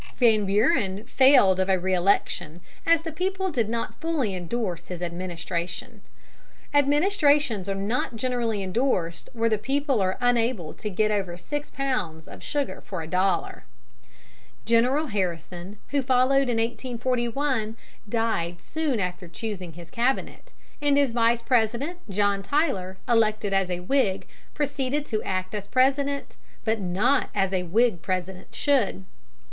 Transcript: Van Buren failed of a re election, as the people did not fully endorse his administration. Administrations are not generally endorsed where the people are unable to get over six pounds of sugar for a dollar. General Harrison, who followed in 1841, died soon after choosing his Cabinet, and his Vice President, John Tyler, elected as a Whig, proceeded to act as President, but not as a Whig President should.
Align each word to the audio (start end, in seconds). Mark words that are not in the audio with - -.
Van 0.17 0.47
Buren 0.47 1.03
failed 1.03 1.59
of 1.59 1.69
a 1.69 1.77
re 1.77 1.93
election, 1.93 2.59
as 2.87 3.03
the 3.03 3.11
people 3.11 3.51
did 3.51 3.69
not 3.69 4.01
fully 4.01 4.33
endorse 4.33 4.87
his 4.87 5.03
administration. 5.03 6.01
Administrations 6.73 7.69
are 7.69 7.75
not 7.75 8.15
generally 8.15 8.63
endorsed 8.63 9.29
where 9.33 9.47
the 9.47 9.59
people 9.59 10.01
are 10.01 10.17
unable 10.19 10.73
to 10.73 10.89
get 10.89 11.11
over 11.11 11.37
six 11.37 11.69
pounds 11.69 12.27
of 12.27 12.41
sugar 12.41 12.81
for 12.83 13.03
a 13.03 13.07
dollar. 13.07 13.65
General 14.65 15.05
Harrison, 15.05 15.77
who 15.89 16.01
followed 16.01 16.49
in 16.49 16.57
1841, 16.57 17.77
died 18.09 18.59
soon 18.59 18.99
after 18.99 19.27
choosing 19.27 19.73
his 19.73 19.91
Cabinet, 19.91 20.51
and 20.81 20.97
his 20.97 21.11
Vice 21.11 21.43
President, 21.43 21.99
John 22.09 22.41
Tyler, 22.41 22.97
elected 23.07 23.53
as 23.53 23.69
a 23.69 23.81
Whig, 23.81 24.25
proceeded 24.55 25.05
to 25.05 25.21
act 25.21 25.53
as 25.53 25.67
President, 25.67 26.37
but 26.65 26.79
not 26.79 27.29
as 27.35 27.53
a 27.53 27.61
Whig 27.61 28.01
President 28.01 28.55
should. 28.55 29.05